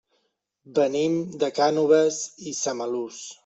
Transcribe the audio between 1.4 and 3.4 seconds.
de Cànoves i Samalús.